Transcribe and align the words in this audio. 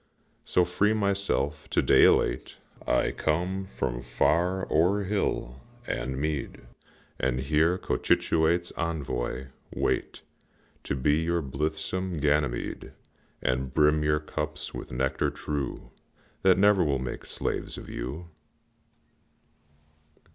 So, 0.43 0.65
free 0.65 0.93
myself, 0.95 1.69
to 1.69 1.79
day, 1.83 2.05
elate 2.05 2.57
I 2.87 3.11
come 3.11 3.65
from 3.65 4.01
far 4.01 4.67
o'er 4.73 5.03
hill 5.03 5.61
and 5.85 6.17
mead, 6.17 6.61
And 7.19 7.39
here, 7.39 7.77
Cochituate's 7.77 8.71
envoy, 8.71 9.49
wait 9.71 10.23
To 10.85 10.95
be 10.95 11.17
your 11.21 11.43
blithesome 11.43 12.17
Ganymede, 12.17 12.93
And 13.43 13.75
brim 13.75 14.03
your 14.03 14.19
cups 14.19 14.73
with 14.73 14.91
nectar 14.91 15.29
true 15.29 15.91
That 16.41 16.57
never 16.57 16.83
will 16.83 16.97
make 16.97 17.23
slaves 17.27 17.77
of 17.77 17.87
you. 17.87 18.25